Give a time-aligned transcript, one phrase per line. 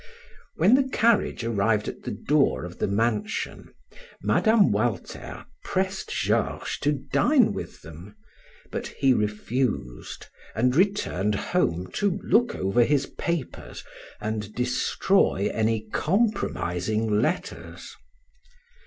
[0.55, 3.71] When the carriage arrived at the door of the mansion,
[4.23, 4.71] Mme.
[4.71, 8.15] Walter pressed Georges to dine with them,
[8.71, 10.25] but he refused,
[10.55, 13.83] and returned home to look over his papers
[14.19, 17.95] and destroy any compromising letters.